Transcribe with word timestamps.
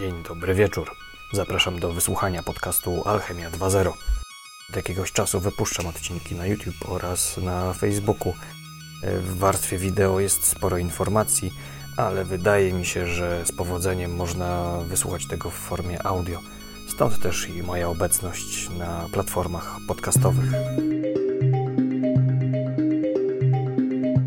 Dzień 0.00 0.22
dobry 0.28 0.54
wieczór. 0.54 0.90
Zapraszam 1.32 1.80
do 1.80 1.92
wysłuchania 1.92 2.42
podcastu 2.42 3.02
Alchemia 3.08 3.50
2.0. 3.50 3.92
Od 4.70 4.76
jakiegoś 4.76 5.12
czasu 5.12 5.40
wypuszczam 5.40 5.86
odcinki 5.86 6.34
na 6.34 6.46
YouTube 6.46 6.88
oraz 6.88 7.36
na 7.36 7.72
Facebooku. 7.72 8.34
W 9.02 9.38
warstwie 9.38 9.78
wideo 9.78 10.20
jest 10.20 10.46
sporo 10.46 10.78
informacji, 10.78 11.52
ale 11.96 12.24
wydaje 12.24 12.72
mi 12.72 12.86
się, 12.86 13.06
że 13.06 13.46
z 13.46 13.52
powodzeniem 13.52 14.16
można 14.16 14.78
wysłuchać 14.86 15.26
tego 15.26 15.50
w 15.50 15.54
formie 15.54 16.06
audio. 16.06 16.40
Stąd 16.88 17.22
też 17.22 17.48
i 17.48 17.62
moja 17.62 17.88
obecność 17.88 18.70
na 18.70 19.08
platformach 19.12 19.76
podcastowych. 19.88 20.52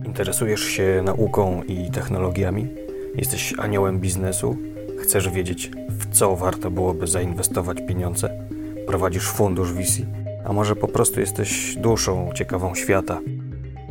Interesujesz 0.05 0.63
się 0.63 1.01
nauką 1.05 1.63
i 1.63 1.91
technologiami? 1.91 2.67
Jesteś 3.15 3.53
aniołem 3.57 3.99
biznesu? 3.99 4.72
Chcesz 5.01 5.29
wiedzieć, 5.29 5.71
w 5.89 6.15
co 6.15 6.35
warto 6.35 6.71
byłoby 6.71 7.07
zainwestować 7.07 7.77
pieniądze? 7.87 8.29
Prowadzisz 8.87 9.27
fundusz 9.27 9.73
VC? 9.73 10.01
A 10.45 10.53
może 10.53 10.75
po 10.75 10.87
prostu 10.87 11.19
jesteś 11.19 11.75
duszą 11.75 12.29
ciekawą 12.35 12.75
świata? 12.75 13.19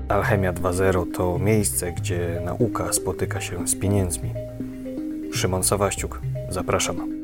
Alchemia 0.08 0.52
2.0 0.52 1.04
to 1.16 1.38
miejsce, 1.38 1.92
gdzie 1.92 2.42
nauka 2.44 2.92
spotyka 2.92 3.40
się 3.40 3.68
z 3.68 3.74
pieniędzmi. 3.74 4.34
Szymon 5.32 5.62
Sawaściuk, 5.62 6.20
zapraszam. 6.48 7.22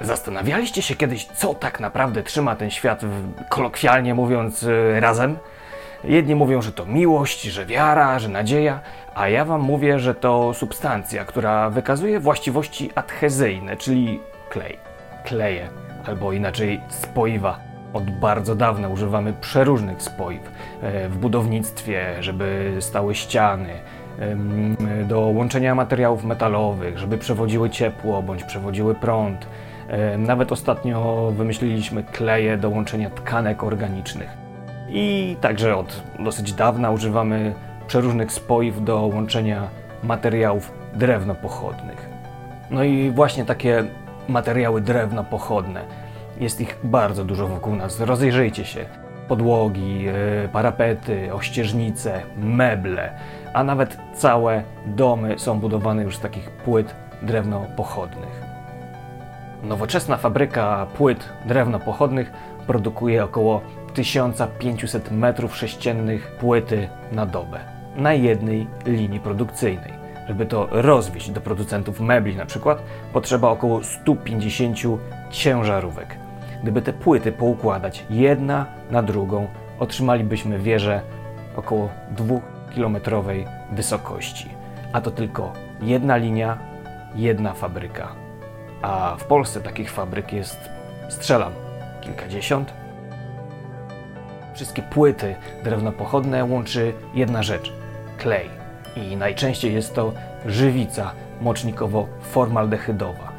Zastanawialiście 0.00 0.82
się 0.82 0.94
kiedyś, 0.94 1.26
co 1.26 1.54
tak 1.54 1.80
naprawdę 1.80 2.22
trzyma 2.22 2.56
ten 2.56 2.70
świat, 2.70 3.00
kolokwialnie 3.48 4.14
mówiąc, 4.14 4.62
y, 4.62 5.00
razem? 5.00 5.36
Jedni 6.06 6.34
mówią, 6.34 6.62
że 6.62 6.72
to 6.72 6.86
miłość, 6.86 7.42
że 7.42 7.66
wiara, 7.66 8.18
że 8.18 8.28
nadzieja, 8.28 8.80
a 9.14 9.28
ja 9.28 9.44
wam 9.44 9.60
mówię, 9.60 9.98
że 9.98 10.14
to 10.14 10.54
substancja, 10.54 11.24
która 11.24 11.70
wykazuje 11.70 12.20
właściwości 12.20 12.90
adhezyjne, 12.94 13.76
czyli 13.76 14.20
klej, 14.48 14.78
kleje, 15.24 15.68
albo 16.06 16.32
inaczej 16.32 16.80
spoiwa. 16.88 17.58
Od 17.92 18.10
bardzo 18.10 18.54
dawna 18.54 18.88
używamy 18.88 19.32
przeróżnych 19.40 20.02
spoiw 20.02 20.42
e, 20.82 21.08
w 21.08 21.18
budownictwie, 21.18 22.06
żeby 22.20 22.76
stały 22.80 23.14
ściany, 23.14 23.68
do 25.08 25.20
łączenia 25.20 25.74
materiałów 25.74 26.24
metalowych, 26.24 26.98
żeby 26.98 27.18
przewodziły 27.18 27.70
ciepło 27.70 28.22
bądź 28.22 28.44
przewodziły 28.44 28.94
prąd. 28.94 29.46
Nawet 30.18 30.52
ostatnio 30.52 31.30
wymyśliliśmy 31.36 32.02
kleje 32.02 32.56
do 32.56 32.70
łączenia 32.70 33.10
tkanek 33.10 33.64
organicznych. 33.64 34.43
I 34.96 35.36
także 35.40 35.76
od 35.76 36.02
dosyć 36.18 36.52
dawna 36.52 36.90
używamy 36.90 37.54
przeróżnych 37.86 38.32
spoiw 38.32 38.84
do 38.84 39.00
łączenia 39.00 39.68
materiałów 40.02 40.72
drewnopochodnych. 40.94 42.08
No 42.70 42.84
i 42.84 43.10
właśnie 43.10 43.44
takie 43.44 43.84
materiały 44.28 44.80
drewnopochodne. 44.80 45.84
Jest 46.40 46.60
ich 46.60 46.78
bardzo 46.84 47.24
dużo 47.24 47.48
wokół 47.48 47.76
nas. 47.76 48.00
Rozejrzyjcie 48.00 48.64
się. 48.64 48.84
Podłogi, 49.28 50.04
e, 50.08 50.48
parapety, 50.48 51.34
ościeżnice, 51.34 52.22
meble, 52.36 53.12
a 53.54 53.64
nawet 53.64 53.98
całe 54.14 54.62
domy 54.86 55.38
są 55.38 55.60
budowane 55.60 56.02
już 56.02 56.16
z 56.16 56.20
takich 56.20 56.50
płyt 56.50 56.94
drewnopochodnych. 57.22 58.44
Nowoczesna 59.62 60.16
fabryka 60.16 60.86
płyt 60.96 61.28
drewnopochodnych 61.46 62.32
produkuje 62.66 63.24
około 63.24 63.60
1500 63.94 65.10
m3 65.10 66.18
płyty 66.40 66.88
na 67.12 67.26
dobę 67.26 67.74
na 67.96 68.12
jednej 68.12 68.66
linii 68.86 69.20
produkcyjnej. 69.20 69.92
Żeby 70.28 70.46
to 70.46 70.68
rozwieść 70.70 71.30
do 71.30 71.40
producentów 71.40 72.00
mebli 72.00 72.36
na 72.36 72.46
przykład, 72.46 72.82
potrzeba 73.12 73.48
około 73.48 73.84
150 73.84 74.78
ciężarówek. 75.30 76.16
Gdyby 76.62 76.82
te 76.82 76.92
płyty 76.92 77.32
poukładać 77.32 78.04
jedna 78.10 78.66
na 78.90 79.02
drugą, 79.02 79.46
otrzymalibyśmy 79.78 80.58
wieżę 80.58 81.00
około 81.56 81.88
2-kilometrowej 82.16 83.46
wysokości. 83.72 84.48
A 84.92 85.00
to 85.00 85.10
tylko 85.10 85.52
jedna 85.82 86.16
linia, 86.16 86.58
jedna 87.14 87.52
fabryka. 87.52 88.08
A 88.82 89.16
w 89.18 89.24
Polsce 89.24 89.60
takich 89.60 89.90
fabryk 89.90 90.32
jest, 90.32 90.58
strzelam, 91.08 91.52
kilkadziesiąt. 92.00 92.83
Wszystkie 94.54 94.82
płyty 94.82 95.34
drewnopochodne 95.64 96.44
łączy 96.44 96.92
jedna 97.14 97.42
rzecz 97.42 97.72
klej. 98.18 98.50
I 98.96 99.16
najczęściej 99.16 99.74
jest 99.74 99.94
to 99.94 100.12
żywica 100.46 101.12
mocznikowo-formaldehydowa. 101.42 103.32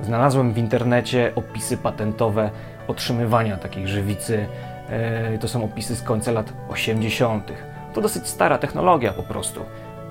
Znalazłem 0.00 0.52
w 0.52 0.58
internecie 0.58 1.32
opisy 1.34 1.76
patentowe 1.76 2.50
otrzymywania 2.88 3.56
takiej 3.56 3.88
żywicy. 3.88 4.46
E, 4.90 5.38
to 5.38 5.48
są 5.48 5.64
opisy 5.64 5.96
z 5.96 6.02
końca 6.02 6.32
lat 6.32 6.52
80. 6.68 7.52
To 7.94 8.00
dosyć 8.00 8.28
stara 8.28 8.58
technologia 8.58 9.12
po 9.12 9.22
prostu. 9.22 9.60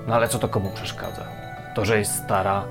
No 0.06 0.14
ale 0.14 0.28
co 0.28 0.38
to 0.38 0.48
komu 0.48 0.70
przeszkadza? 0.70 1.22
To, 1.74 1.84
że 1.84 1.98
jest 1.98 2.14
stara, 2.24 2.64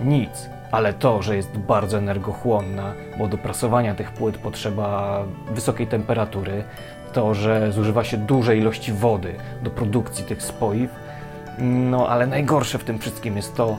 nic. 0.00 0.48
Ale 0.72 0.92
to, 0.92 1.22
że 1.22 1.36
jest 1.36 1.58
bardzo 1.58 1.98
energochłonna, 1.98 2.92
bo 3.18 3.28
do 3.28 3.38
prasowania 3.38 3.94
tych 3.94 4.10
płyt 4.12 4.38
potrzeba 4.38 5.22
wysokiej 5.50 5.86
temperatury, 5.86 6.64
to, 7.12 7.34
że 7.34 7.72
zużywa 7.72 8.04
się 8.04 8.16
duże 8.16 8.56
ilości 8.56 8.92
wody 8.92 9.34
do 9.62 9.70
produkcji 9.70 10.24
tych 10.24 10.42
spoiw. 10.42 10.90
No 11.58 12.08
ale 12.08 12.26
najgorsze 12.26 12.78
w 12.78 12.84
tym 12.84 12.98
wszystkim 12.98 13.36
jest 13.36 13.54
to, 13.54 13.78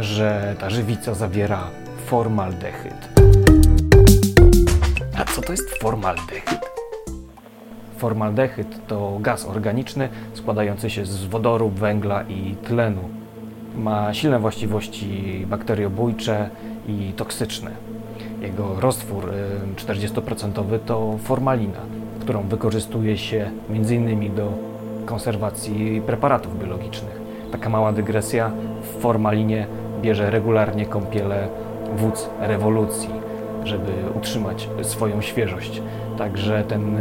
że 0.00 0.56
ta 0.60 0.70
żywica 0.70 1.14
zawiera 1.14 1.60
formaldehyd. 2.06 3.08
A 5.18 5.24
co 5.24 5.42
to 5.42 5.52
jest 5.52 5.70
formaldehyd? 5.70 6.60
Formaldehyd 7.96 8.86
to 8.86 9.18
gaz 9.20 9.44
organiczny 9.44 10.08
składający 10.34 10.90
się 10.90 11.06
z 11.06 11.24
wodoru, 11.24 11.68
węgla 11.68 12.22
i 12.22 12.56
tlenu. 12.64 13.08
Ma 13.76 14.14
silne 14.14 14.38
właściwości 14.38 15.44
bakteriobójcze 15.46 16.50
i 16.88 17.12
toksyczne. 17.16 17.70
Jego 18.40 18.80
roztwór 18.80 19.32
40% 19.76 20.78
to 20.86 21.18
formalina, 21.24 21.80
którą 22.22 22.42
wykorzystuje 22.42 23.18
się 23.18 23.50
m.in. 23.70 24.34
do 24.34 24.52
konserwacji 25.06 26.02
preparatów 26.06 26.58
biologicznych. 26.58 27.20
Taka 27.52 27.68
mała 27.68 27.92
dygresja, 27.92 28.50
w 28.82 29.00
formalinie 29.00 29.66
bierze 30.02 30.30
regularnie 30.30 30.86
kąpiele 30.86 31.48
wódz 31.96 32.30
rewolucji, 32.40 33.10
żeby 33.64 33.92
utrzymać 34.16 34.68
swoją 34.82 35.20
świeżość. 35.20 35.82
Także 36.18 36.64
ten 36.68 36.98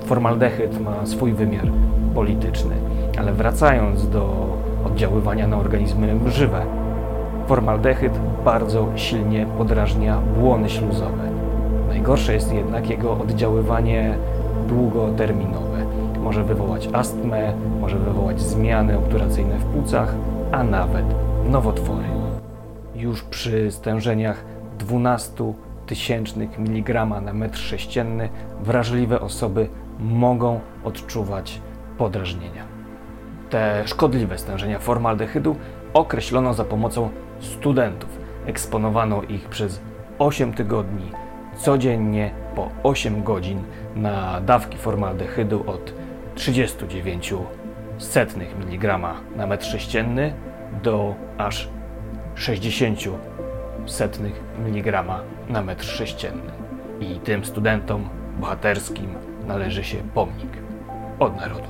formaldehyd 0.00 0.80
ma 0.80 1.06
swój 1.06 1.32
wymiar 1.32 1.66
polityczny. 2.14 2.74
Ale 3.18 3.32
wracając 3.32 4.08
do 4.08 4.46
oddziaływania 4.86 5.46
na 5.46 5.56
organizmy 5.56 6.30
żywe, 6.30 6.62
formaldehyd 7.46 8.12
bardzo 8.44 8.86
silnie 8.96 9.46
podrażnia 9.58 10.20
błony 10.40 10.68
śluzowe. 10.68 11.30
Najgorsze 11.88 12.34
jest 12.34 12.54
jednak 12.54 12.90
jego 12.90 13.12
oddziaływanie 13.12 14.14
długoterminowe. 14.68 15.86
Może 16.20 16.44
wywołać 16.44 16.88
astmę, 16.92 17.52
może 17.80 17.98
wywołać 17.98 18.40
zmiany 18.40 18.98
obturacyjne 18.98 19.58
w 19.58 19.64
płucach, 19.64 20.14
a 20.52 20.62
nawet 20.62 21.04
nowotwory. 21.50 22.04
Już 22.94 23.22
przy 23.22 23.70
stężeniach 23.70 24.44
12 24.78 25.52
tysięcznych 25.86 26.58
miligrama 26.58 27.20
na 27.20 27.32
metr 27.32 27.58
sześcienny 27.58 28.28
wrażliwe 28.60 29.20
osoby 29.20 29.68
mogą 30.00 30.60
odczuwać 30.84 31.60
podrażnienia. 31.98 32.64
Te 33.50 33.82
szkodliwe 33.86 34.38
stężenia 34.38 34.78
formaldehydu 34.78 35.56
określono 35.94 36.54
za 36.54 36.64
pomocą 36.64 37.08
studentów. 37.40 38.10
Eksponowano 38.46 39.22
ich 39.22 39.48
przez 39.48 39.80
8 40.18 40.52
tygodni 40.52 41.10
codziennie 41.56 42.30
po 42.56 42.70
8 42.82 43.22
godzin 43.22 43.62
na 43.96 44.40
dawki 44.40 44.78
formaldehydu 44.78 45.64
od 45.66 45.92
39 46.34 47.34
setnych 47.98 48.58
miligrama 48.58 49.14
na 49.36 49.46
metr 49.46 49.66
sześcienny 49.66 50.32
do 50.82 51.14
aż 51.38 51.68
60 52.34 53.00
setnych 53.86 54.40
miligrama 54.64 55.20
na 55.48 55.62
metr 55.62 55.84
sześcienny. 55.84 56.52
I 57.00 57.20
tym 57.20 57.44
studentom 57.44 58.08
bohaterskim 58.40 59.14
należy 59.46 59.84
się 59.84 59.96
pomnik 60.14 60.50
od 61.18 61.36
narodu. 61.36 61.68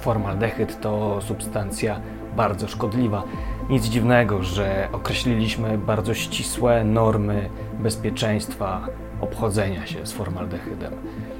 Formaldehyd 0.00 0.80
to 0.80 1.20
substancja 1.20 2.00
bardzo 2.36 2.68
szkodliwa. 2.68 3.22
Nic 3.68 3.84
dziwnego, 3.84 4.42
że 4.42 4.88
określiliśmy 4.92 5.78
bardzo 5.78 6.14
ścisłe 6.14 6.84
normy 6.84 7.48
bezpieczeństwa 7.78 8.88
obchodzenia 9.20 9.86
się 9.86 10.06
z 10.06 10.12
formaldehydem. 10.12 10.92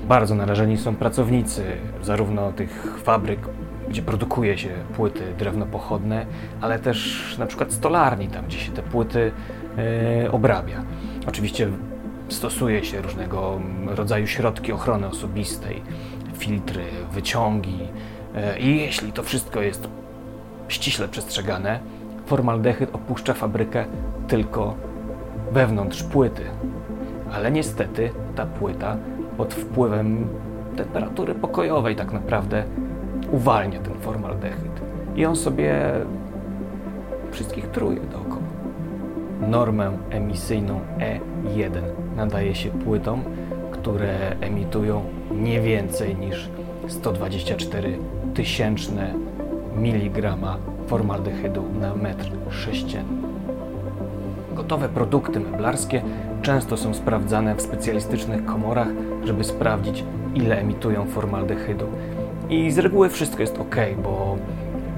Bardzo 0.09 0.35
narażeni 0.35 0.79
są 0.79 0.97
pracownicy 0.97 1.65
zarówno 2.03 2.53
tych 2.53 2.99
fabryk 3.05 3.41
gdzie 3.89 4.03
produkuje 4.03 4.59
się 4.59 4.69
płyty 4.97 5.23
drewnopochodne, 5.39 6.27
ale 6.61 6.79
też 6.79 7.37
na 7.39 7.47
przykład 7.47 7.73
stolarni, 7.73 8.29
tam 8.29 8.47
gdzie 8.47 8.59
się 8.59 8.73
te 8.73 8.83
płyty 8.83 9.33
e, 10.25 10.33
obrabia. 10.33 10.83
Oczywiście 11.29 11.69
stosuje 12.29 12.85
się 12.85 13.03
różnego 13.03 13.61
rodzaju 13.87 14.27
środki 14.27 14.73
ochrony 14.73 15.07
osobistej, 15.07 15.83
filtry, 16.39 16.85
wyciągi 17.13 17.79
e, 18.35 18.59
i 18.59 18.77
jeśli 18.77 19.13
to 19.13 19.23
wszystko 19.23 19.63
jest 19.63 19.89
ściśle 20.69 21.09
przestrzegane, 21.09 21.81
formaldehyd 22.27 22.95
opuszcza 22.95 23.35
fabrykę 23.35 23.85
tylko 24.29 24.75
wewnątrz 25.53 26.03
płyty. 26.03 26.43
Ale 27.37 27.51
niestety 27.51 28.11
ta 28.35 28.47
płyta 28.47 28.97
pod 29.37 29.55
wpływem 29.55 30.29
temperatury 30.77 31.35
pokojowej 31.35 31.97
tak 31.97 32.13
naprawdę 32.13 32.65
uwalnia 33.33 33.81
ten 33.81 33.95
formaldehyd 33.95 34.81
i 35.17 35.27
on 35.27 35.37
sobie 35.37 35.93
wszystkich 37.31 37.67
truje 37.67 38.01
dookoła. 38.01 38.47
Normę 39.49 39.93
emisyjną 40.11 40.81
E1 40.99 41.83
nadaje 42.17 42.55
się 42.55 42.71
płytom, 42.71 43.23
które 43.71 44.37
emitują 44.41 45.03
nie 45.31 45.61
więcej 45.61 46.17
niż 46.17 46.49
124 46.89 47.99
tysięczne 48.35 49.15
miligrama 49.77 50.57
formaldehydu 50.87 51.65
na 51.81 51.95
metr 51.95 52.31
sześcienny. 52.51 53.29
Gotowe 54.55 54.89
produkty 54.89 55.41
meblarskie 55.41 56.03
często 56.43 56.77
są 56.77 56.95
sprawdzane 56.95 57.55
w 57.55 57.63
specjalistycznych 57.63 58.45
komorach, 58.45 58.89
żeby 59.25 59.45
sprawdzić, 59.45 60.05
ile 60.35 60.59
emitują 60.59 61.07
formaldehydu. 61.07 61.87
I 62.51 62.71
z 62.71 62.79
reguły 62.79 63.09
wszystko 63.09 63.41
jest 63.41 63.59
ok, 63.59 63.77
bo 64.03 64.37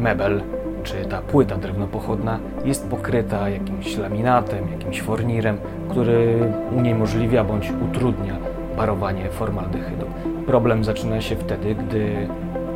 mebel 0.01 0.43
czy 0.83 1.05
ta 1.05 1.23
płyta 1.23 1.57
drewnopochodna 1.57 2.39
jest 2.65 2.89
pokryta 2.89 3.49
jakimś 3.49 3.97
laminatem, 3.97 4.69
jakimś 4.73 5.03
fornirem, 5.03 5.59
który 5.89 6.39
uniemożliwia 6.77 7.45
bądź 7.45 7.73
utrudnia 7.91 8.37
parowanie 8.77 9.31
formaldehydu. 9.31 10.07
Problem 10.47 10.85
zaczyna 10.85 11.21
się 11.21 11.37
wtedy, 11.37 11.75
gdy 11.75 12.29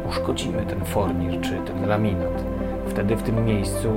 uszkodzimy 0.08 0.66
ten 0.66 0.84
fornir 0.84 1.40
czy 1.40 1.50
ten 1.50 1.88
laminat. 1.88 2.44
Wtedy 2.86 3.16
w 3.16 3.22
tym 3.22 3.44
miejscu 3.44 3.88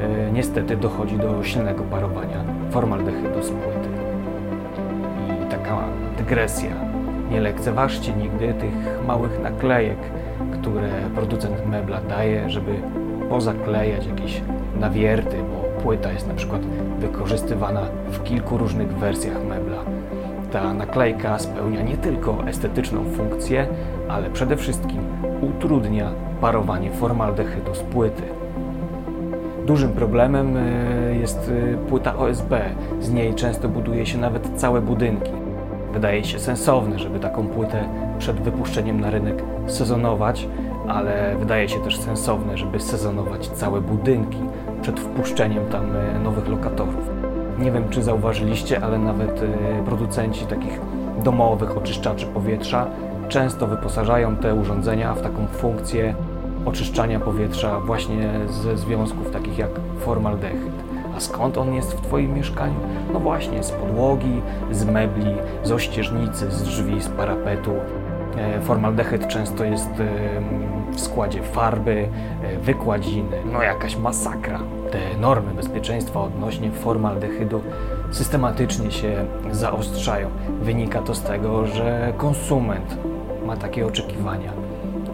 e, 0.00 0.32
niestety 0.32 0.76
dochodzi 0.76 1.16
do 1.16 1.44
silnego 1.44 1.82
parowania 1.82 2.44
formaldehydu 2.70 3.42
z 3.42 3.50
płyty. 3.50 4.03
Taka 5.74 5.86
dygresja. 6.18 6.70
Nie 7.30 7.40
lekceważcie 7.40 8.12
nigdy 8.12 8.54
tych 8.54 9.06
małych 9.06 9.42
naklejek, 9.42 9.98
które 10.52 10.88
producent 11.14 11.66
mebla 11.66 12.00
daje, 12.00 12.50
żeby 12.50 12.74
pozaklejać 13.28 14.06
jakieś 14.06 14.42
nawierty, 14.80 15.36
bo 15.36 15.82
płyta 15.82 16.12
jest 16.12 16.28
na 16.28 16.34
przykład 16.34 16.62
wykorzystywana 16.98 17.80
w 18.10 18.22
kilku 18.22 18.58
różnych 18.58 18.88
wersjach 18.88 19.44
mebla. 19.44 19.76
Ta 20.52 20.74
naklejka 20.74 21.38
spełnia 21.38 21.82
nie 21.82 21.96
tylko 21.96 22.46
estetyczną 22.46 23.04
funkcję, 23.04 23.66
ale 24.08 24.30
przede 24.30 24.56
wszystkim 24.56 25.00
utrudnia 25.40 26.10
parowanie 26.40 26.90
formaldehydu 26.90 27.74
z 27.74 27.80
płyty. 27.80 28.22
Dużym 29.66 29.92
problemem 29.92 30.56
e, 30.56 31.16
jest 31.20 31.50
e, 31.74 31.76
płyta 31.88 32.16
OSB. 32.16 32.52
Z 33.00 33.10
niej 33.10 33.34
często 33.34 33.68
buduje 33.68 34.06
się 34.06 34.18
nawet 34.18 34.50
całe 34.56 34.80
budynki. 34.80 35.43
Wydaje 35.94 36.24
się 36.24 36.38
sensowne, 36.38 36.98
żeby 36.98 37.20
taką 37.20 37.46
płytę 37.48 37.88
przed 38.18 38.40
wypuszczeniem 38.40 39.00
na 39.00 39.10
rynek 39.10 39.42
sezonować, 39.66 40.48
ale 40.88 41.36
wydaje 41.38 41.68
się 41.68 41.80
też 41.80 41.98
sensowne, 41.98 42.58
żeby 42.58 42.80
sezonować 42.80 43.48
całe 43.48 43.80
budynki 43.80 44.38
przed 44.82 45.00
wpuszczeniem 45.00 45.66
tam 45.66 45.96
e, 45.96 46.18
nowych 46.18 46.48
lokatorów. 46.48 47.10
Nie 47.58 47.72
wiem, 47.72 47.88
czy 47.90 48.02
zauważyliście, 48.02 48.84
ale 48.84 48.98
nawet 48.98 49.40
producenci 49.84 50.46
takich 50.46 50.80
domowych 51.24 51.76
oczyszczaczy 51.76 52.26
powietrza 52.26 52.86
często 53.28 53.66
wyposażają 53.66 54.36
te 54.36 54.54
urządzenia 54.54 55.14
w 55.14 55.22
taką 55.22 55.46
funkcję 55.46 56.14
oczyszczania 56.64 57.20
powietrza 57.20 57.80
właśnie 57.80 58.30
ze 58.48 58.76
związków 58.76 59.30
takich 59.30 59.58
jak 59.58 59.70
formaldehyd. 59.98 60.93
A 61.16 61.20
skąd 61.20 61.58
on 61.58 61.74
jest 61.74 61.92
w 61.94 62.00
Twoim 62.00 62.34
mieszkaniu? 62.34 62.80
No 63.12 63.20
właśnie, 63.20 63.62
z 63.62 63.70
podłogi, 63.70 64.42
z 64.70 64.84
mebli, 64.84 65.34
z 65.64 65.72
ościeżnicy, 65.72 66.50
z 66.50 66.62
drzwi, 66.62 67.02
z 67.02 67.08
parapetu. 67.08 67.72
E, 68.36 68.60
formaldehyd 68.60 69.28
często 69.28 69.64
jest 69.64 69.90
w 70.92 71.00
składzie 71.00 71.42
farby, 71.42 72.08
e, 72.42 72.58
wykładziny, 72.58 73.36
no 73.52 73.62
jakaś 73.62 73.96
masakra. 73.96 74.60
Te 74.90 75.20
normy 75.20 75.54
bezpieczeństwa 75.54 76.20
odnośnie 76.20 76.70
formaldehydu 76.70 77.60
systematycznie 78.10 78.90
się 78.90 79.24
zaostrzają. 79.50 80.28
Wynika 80.62 81.02
to 81.02 81.14
z 81.14 81.22
tego, 81.22 81.66
że 81.66 82.12
konsument 82.16 82.96
ma 83.46 83.56
takie 83.56 83.86
oczekiwania. 83.86 84.52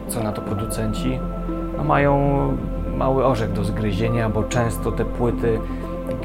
Co 0.08 0.22
na 0.22 0.32
to 0.32 0.42
producenci? 0.42 1.18
No 1.76 1.84
mają 1.84 2.18
mały 2.96 3.26
orzech 3.26 3.52
do 3.52 3.64
zgryzienia, 3.64 4.28
bo 4.28 4.42
często 4.42 4.92
te 4.92 5.04
płyty, 5.04 5.58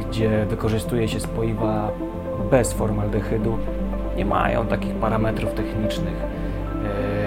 gdzie 0.09 0.45
wykorzystuje 0.45 1.07
się 1.07 1.19
spoiwa 1.19 1.91
bez 2.51 2.73
formaldehydu, 2.73 3.57
nie 4.17 4.25
mają 4.25 4.67
takich 4.67 4.95
parametrów 4.95 5.53
technicznych 5.53 6.15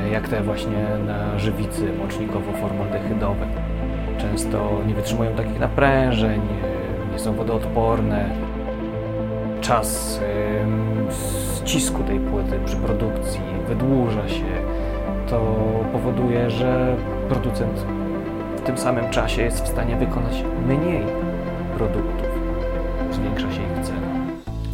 e, 0.06 0.08
jak 0.08 0.28
te 0.28 0.42
właśnie 0.42 0.86
na 1.06 1.38
żywicy 1.38 1.92
mocznikowo-formaldehydowe. 1.92 3.46
Często 4.19 4.80
nie 4.86 4.94
wytrzymują 4.94 5.34
takich 5.34 5.60
naprężeń, 5.60 6.40
e, 6.40 7.12
nie 7.12 7.19
są 7.19 7.34
wodoodporne. 7.34 8.30
Czas 9.60 10.20
ścisku 11.69 12.02
tej 12.02 12.20
płyty 12.20 12.58
przy 12.64 12.76
produkcji 12.76 13.40
wydłuża 13.69 14.28
się. 14.28 14.44
To 15.31 15.40
powoduje, 15.92 16.50
że 16.50 16.96
producent 17.28 17.86
w 18.56 18.60
tym 18.60 18.78
samym 18.78 19.10
czasie 19.10 19.42
jest 19.42 19.64
w 19.64 19.69
stanie 19.69 19.96
wykonać 19.96 20.44
mniej 20.66 21.02
produktów. 21.76 22.38
Zwiększa 23.12 23.52
się 23.52 23.62
ich 23.62 23.87
cena. 23.87 24.08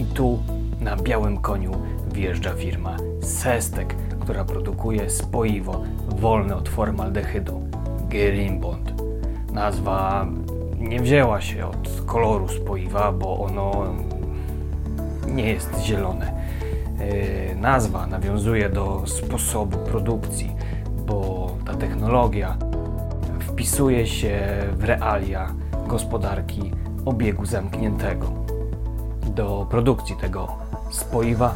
I 0.00 0.04
tu 0.04 0.38
na 0.80 0.96
białym 0.96 1.38
koniu 1.38 1.72
wjeżdża 2.12 2.54
firma 2.54 2.96
Sestek, 3.20 3.94
która 4.20 4.44
produkuje 4.44 5.10
spoiwo 5.10 5.82
wolne 6.08 6.56
od 6.56 6.68
formaldehydu 6.68 7.62
Gerimbond. 8.08 8.94
Nazwa 9.52 10.26
nie 10.78 11.00
wzięła 11.00 11.40
się 11.40 11.66
od 11.66 12.02
koloru 12.06 12.48
spoiwa, 12.48 13.12
bo 13.12 13.38
ono 13.38 13.72
nie 15.26 15.52
jest 15.52 15.80
zielone. 15.82 16.32
Yy, 16.98 17.56
nazwa 17.56 18.06
nawiązuje 18.06 18.68
do 18.68 19.02
sposobu 19.06 19.78
produkcji, 19.78 20.56
bo 21.06 21.50
ta 21.66 21.74
technologia 21.74 22.56
wpisuje 23.40 24.06
się 24.06 24.40
w 24.72 24.84
realia 24.84 25.48
gospodarki 25.86 26.72
obiegu 27.04 27.46
zamkniętego. 27.46 28.26
Do 29.26 29.66
produkcji 29.70 30.16
tego 30.16 30.48
spoiwa 30.90 31.54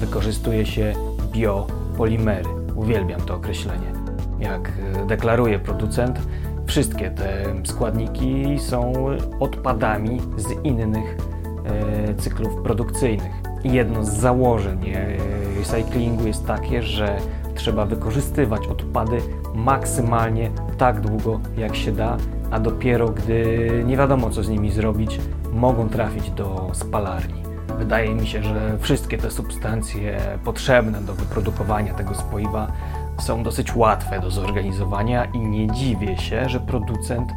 wykorzystuje 0.00 0.66
się 0.66 0.92
biopolimery. 1.32 2.48
Uwielbiam 2.74 3.20
to 3.20 3.34
określenie. 3.34 3.92
Jak 4.40 4.72
deklaruje 5.06 5.58
producent, 5.58 6.18
wszystkie 6.66 7.10
te 7.10 7.44
składniki 7.64 8.58
są 8.58 8.92
odpadami 9.40 10.20
z 10.36 10.64
innych 10.64 11.16
e, 11.64 12.14
cyklów 12.14 12.62
produkcyjnych. 12.62 13.32
Jedno 13.64 14.04
z 14.04 14.08
założeń 14.08 14.90
e, 14.90 15.16
recyklingu 15.58 16.26
jest 16.26 16.46
takie, 16.46 16.82
że 16.82 17.16
trzeba 17.54 17.86
wykorzystywać 17.86 18.66
odpady 18.66 19.18
maksymalnie 19.54 20.50
tak 20.78 21.00
długo, 21.00 21.40
jak 21.58 21.76
się 21.76 21.92
da, 21.92 22.16
a 22.50 22.60
dopiero 22.60 23.08
gdy 23.08 23.68
nie 23.86 23.96
wiadomo, 23.96 24.30
co 24.30 24.42
z 24.42 24.48
nimi 24.48 24.70
zrobić, 24.70 25.20
mogą 25.52 25.88
trafić 25.88 26.30
do 26.30 26.70
spalarni. 26.72 27.42
Wydaje 27.78 28.14
mi 28.14 28.26
się, 28.26 28.42
że 28.42 28.78
wszystkie 28.80 29.18
te 29.18 29.30
substancje 29.30 30.20
potrzebne 30.44 31.00
do 31.00 31.14
wyprodukowania 31.14 31.94
tego 31.94 32.14
spoiwa 32.14 32.72
są 33.18 33.42
dosyć 33.42 33.76
łatwe 33.76 34.20
do 34.20 34.30
zorganizowania 34.30 35.24
i 35.24 35.38
nie 35.38 35.70
dziwię 35.70 36.16
się, 36.18 36.48
że 36.48 36.60
producent 36.60 37.32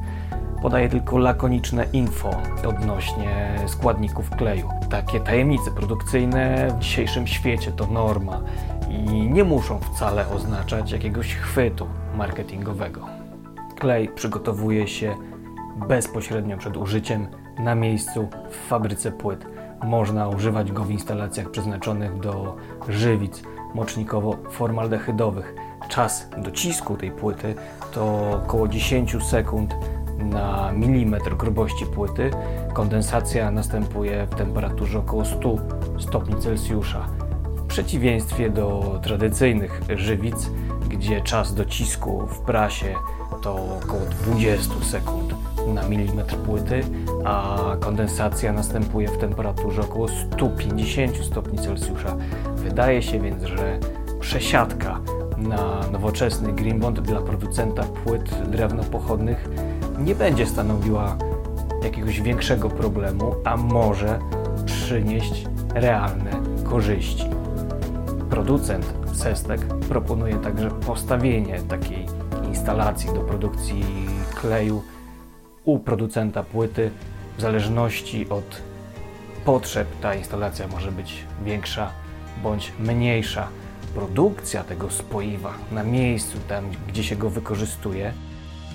podaje 0.62 0.89
tylko 0.89 1.17
lakoniczne 1.17 1.86
info 1.93 2.29
odnośnie 2.67 3.55
składników 3.67 4.29
kleju. 4.29 4.70
Takie 4.89 5.20
tajemnice 5.20 5.72
produkcyjne 5.72 6.67
w 6.72 6.79
dzisiejszym 6.79 7.27
świecie 7.27 7.72
to 7.72 7.88
norma 7.88 8.41
i 8.89 9.29
nie 9.29 9.43
muszą 9.43 9.79
wcale 9.79 10.29
oznaczać 10.29 10.91
jakiegoś 10.91 11.36
chwytu 11.36 11.88
marketingowego. 12.17 13.12
Klej 13.83 14.09
przygotowuje 14.09 14.87
się 14.87 15.15
bezpośrednio 15.87 16.57
przed 16.57 16.77
użyciem 16.77 17.27
na 17.59 17.75
miejscu 17.75 18.27
w 18.49 18.67
fabryce 18.67 19.11
płyt. 19.11 19.45
Można 19.83 20.27
używać 20.27 20.71
go 20.71 20.83
w 20.83 20.91
instalacjach 20.91 21.51
przeznaczonych 21.51 22.19
do 22.19 22.55
żywic 22.89 23.43
mocznikowo-formaldehydowych. 23.75 25.53
czas 25.89 26.29
docisku 26.37 26.97
tej 26.97 27.11
płyty 27.11 27.55
to 27.93 28.31
około 28.45 28.67
10 28.67 29.23
sekund 29.23 29.75
na 30.19 30.71
milimetr 30.71 31.35
grubości 31.35 31.85
płyty. 31.85 32.31
Kondensacja 32.73 33.51
następuje 33.51 34.27
w 34.31 34.35
temperaturze 34.35 34.99
około 34.99 35.25
100 35.25 35.57
stopni 35.99 36.35
Celsjusza. 36.35 37.07
W 37.55 37.65
przeciwieństwie 37.65 38.49
do 38.49 38.99
tradycyjnych 39.03 39.81
żywic, 39.95 40.49
gdzie 40.97 41.21
czas 41.21 41.53
docisku 41.53 42.27
w 42.27 42.39
prasie 42.39 42.95
to 43.41 43.55
około 43.55 44.01
20 44.23 44.73
sekund 44.91 45.33
na 45.67 45.83
milimetr 45.89 46.38
płyty, 46.38 46.83
a 47.25 47.57
kondensacja 47.79 48.53
następuje 48.53 49.07
w 49.07 49.17
temperaturze 49.17 49.81
około 49.81 50.07
150 50.07 51.17
stopni 51.17 51.59
Celsjusza. 51.59 52.15
Wydaje 52.55 53.01
się 53.01 53.19
więc, 53.19 53.43
że 53.43 53.79
przesiadka 54.19 55.00
na 55.38 55.88
nowoczesny 55.91 56.53
greenbond 56.53 57.00
dla 57.00 57.21
producenta 57.21 57.83
płyt 57.83 58.50
drewnopochodnych 58.50 59.50
nie 60.00 60.15
będzie 60.15 60.45
stanowiła 60.45 61.17
jakiegoś 61.83 62.21
większego 62.21 62.69
problemu, 62.69 63.35
a 63.45 63.57
może 63.57 64.19
przynieść 64.65 65.45
realne 65.75 66.31
korzyści. 66.69 67.42
Producent 68.33 68.93
Sestek 69.13 69.61
proponuje 69.65 70.35
także 70.35 70.71
postawienie 70.71 71.59
takiej 71.59 72.05
instalacji 72.47 73.13
do 73.13 73.19
produkcji 73.19 73.85
kleju 74.35 74.83
u 75.65 75.79
producenta 75.79 76.43
płyty. 76.43 76.91
W 77.37 77.41
zależności 77.41 78.29
od 78.29 78.61
potrzeb 79.45 79.87
ta 80.01 80.15
instalacja 80.15 80.67
może 80.67 80.91
być 80.91 81.23
większa 81.45 81.91
bądź 82.43 82.73
mniejsza. 82.79 83.47
Produkcja 83.95 84.63
tego 84.63 84.89
spoiwa 84.89 85.53
na 85.71 85.83
miejscu, 85.83 86.37
tam 86.47 86.65
gdzie 86.87 87.03
się 87.03 87.15
go 87.15 87.29
wykorzystuje, 87.29 88.13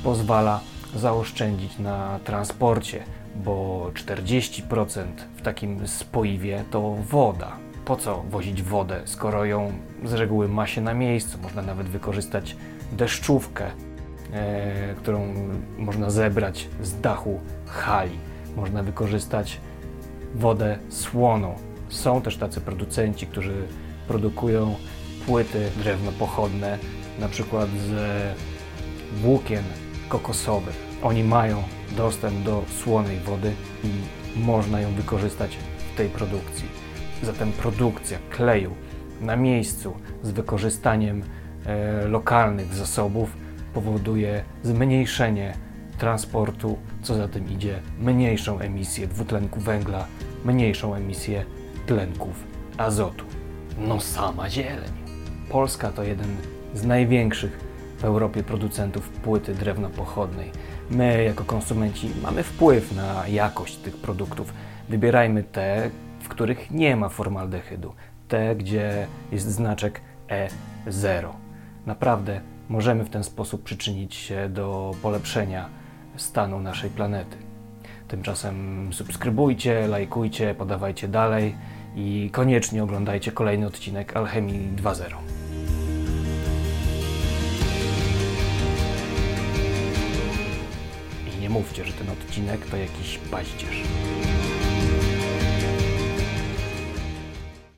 pozwala 0.05 0.61
zaoszczędzić 0.97 1.79
na 1.79 2.19
transporcie, 2.25 3.05
bo 3.37 3.91
40% 3.95 5.05
w 5.37 5.43
takim 5.43 5.89
spoiwie 5.89 6.65
to 6.71 6.95
woda. 7.11 7.68
Po 7.89 7.97
co 7.97 8.23
wozić 8.31 8.63
wodę, 8.63 9.01
skoro 9.05 9.45
ją 9.45 9.73
z 10.05 10.13
reguły 10.13 10.49
ma 10.49 10.67
się 10.67 10.81
na 10.81 10.95
miejscu? 10.95 11.39
Można 11.43 11.63
nawet 11.63 11.87
wykorzystać 11.87 12.57
deszczówkę, 12.93 13.71
e, 14.33 14.95
którą 14.95 15.35
można 15.79 16.11
zebrać 16.11 16.69
z 16.83 17.01
dachu 17.01 17.41
hali. 17.67 18.19
Można 18.57 18.83
wykorzystać 18.83 19.61
wodę 20.35 20.79
słoną. 20.89 21.55
Są 21.89 22.23
też 22.23 22.37
tacy 22.37 22.61
producenci, 22.61 23.27
którzy 23.27 23.55
produkują 24.09 24.75
płyty 25.27 25.71
drewnopochodne, 25.77 26.79
na 27.19 27.29
przykład 27.29 27.69
z 27.69 27.93
włókien 29.23 29.65
kokosowych. 30.09 30.77
Oni 31.03 31.25
mają 31.25 31.63
dostęp 31.97 32.45
do 32.45 32.65
słonej 32.85 33.19
wody 33.19 33.53
i 33.85 33.89
można 34.41 34.81
ją 34.81 34.95
wykorzystać 34.95 35.57
w 35.93 35.97
tej 35.97 36.09
produkcji. 36.09 36.88
Zatem 37.23 37.53
produkcja 37.53 38.19
kleju 38.31 38.75
na 39.21 39.37
miejscu 39.37 39.95
z 40.23 40.31
wykorzystaniem 40.31 41.23
e, 41.67 42.09
lokalnych 42.09 42.75
zasobów 42.75 43.37
powoduje 43.75 44.45
zmniejszenie 44.63 45.55
transportu, 45.99 46.79
co 47.03 47.15
za 47.15 47.29
tym 47.29 47.51
idzie 47.51 47.81
mniejszą 48.01 48.59
emisję 48.59 49.07
dwutlenku 49.07 49.61
węgla, 49.61 50.07
mniejszą 50.45 50.95
emisję 50.95 51.45
tlenków 51.87 52.45
azotu. 52.77 53.25
No 53.79 54.01
sama 54.01 54.51
zieleń. 54.51 54.93
Polska 55.51 55.93
to 55.93 56.03
jeden 56.03 56.37
z 56.75 56.85
największych 56.85 57.69
w 57.99 58.05
Europie 58.05 58.43
producentów 58.43 59.09
płyty 59.09 59.55
drewnopochodnej. 59.55 60.51
My, 60.91 61.25
jako 61.25 61.45
konsumenci, 61.45 62.11
mamy 62.23 62.43
wpływ 62.43 62.97
na 62.97 63.29
jakość 63.29 63.77
tych 63.77 63.97
produktów. 63.97 64.53
Wybierajmy 64.89 65.43
te, 65.43 65.91
w 66.29 66.31
których 66.31 66.71
nie 66.71 66.97
ma 66.97 67.09
formaldehydu, 67.09 67.95
te, 68.29 68.57
gdzie 68.57 69.07
jest 69.33 69.47
znaczek 69.47 70.01
E0. 70.87 71.29
Naprawdę 71.87 72.41
możemy 72.69 73.05
w 73.05 73.11
ten 73.11 73.25
sposób 73.25 73.63
przyczynić 73.63 74.15
się 74.15 74.49
do 74.49 74.95
polepszenia 75.03 75.69
stanu 76.17 76.61
naszej 76.61 76.91
planety. 76.91 77.37
Tymczasem 78.09 78.89
subskrybujcie, 78.93 79.89
lajkujcie, 79.89 80.55
podawajcie 80.55 81.09
dalej 81.09 81.55
i 81.97 82.31
koniecznie 82.33 82.83
oglądajcie 82.83 83.33
kolejny 83.33 83.67
odcinek 83.67 84.17
Alchemii 84.17 84.71
2.0. 84.77 85.17
I 91.37 91.41
nie 91.41 91.51
mówcie, 91.51 91.85
że 91.85 91.93
ten 91.93 92.11
odcinek 92.11 92.67
to 92.67 92.77
jakiś 92.77 93.19
paździerz. 93.19 93.83